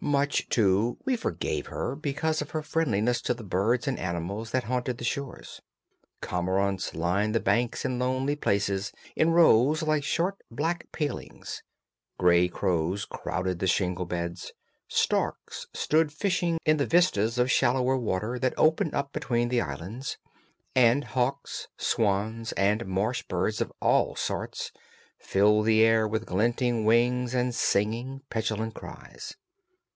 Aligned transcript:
Much, 0.00 0.48
too, 0.48 0.96
we 1.04 1.16
forgave 1.16 1.66
her 1.66 1.96
because 1.96 2.40
of 2.40 2.50
her 2.52 2.62
friendliness 2.62 3.20
to 3.20 3.34
the 3.34 3.42
birds 3.42 3.88
and 3.88 3.98
animals 3.98 4.52
that 4.52 4.62
haunted 4.62 4.96
the 4.96 5.02
shores. 5.04 5.60
Cormorants 6.22 6.94
lined 6.94 7.34
the 7.34 7.40
banks 7.40 7.84
in 7.84 7.98
lonely 7.98 8.36
places 8.36 8.92
in 9.16 9.30
rows 9.30 9.82
like 9.82 10.04
short 10.04 10.36
black 10.52 10.86
palings; 10.92 11.64
grey 12.16 12.46
crows 12.46 13.04
crowded 13.04 13.58
the 13.58 13.66
shingle 13.66 14.06
beds; 14.06 14.52
storks 14.86 15.66
stood 15.74 16.12
fishing 16.12 16.58
in 16.64 16.76
the 16.76 16.86
vistas 16.86 17.36
of 17.36 17.50
shallower 17.50 17.96
water 17.96 18.38
that 18.38 18.54
opened 18.56 18.94
up 18.94 19.12
between 19.12 19.48
the 19.48 19.60
islands, 19.60 20.16
and 20.76 21.02
hawks, 21.06 21.66
swans, 21.76 22.52
and 22.52 22.86
marsh 22.86 23.24
birds 23.24 23.60
of 23.60 23.72
all 23.80 24.14
sorts 24.14 24.70
filled 25.18 25.66
the 25.66 25.82
air 25.82 26.06
with 26.06 26.24
glinting 26.24 26.84
wings 26.84 27.34
and 27.34 27.52
singing, 27.52 28.20
petulant 28.30 28.74
cries. 28.76 29.36